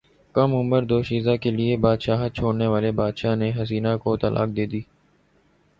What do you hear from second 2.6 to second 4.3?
والے بادشاہ نے حسینہ کو